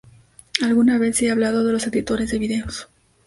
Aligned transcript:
alguna 0.63 0.97
vez 0.97 1.21
he 1.21 1.29
hablado 1.29 1.63
de 1.63 1.73
los 1.73 1.85
editores 1.85 2.31
de 2.31 2.39
videos 2.39 2.89